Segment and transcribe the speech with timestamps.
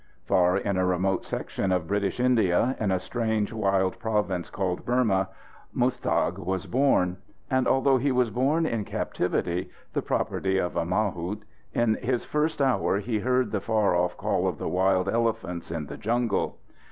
[0.25, 5.29] Far in a remote section of British India, in a strange, wild province called Burma,
[5.77, 7.17] Muztagh was born.
[7.51, 11.43] And although he was born in captivity, the property of a mahout,
[11.75, 15.85] in his first hour he heard the far off call of the wild elephants in
[15.85, 16.57] the jungle.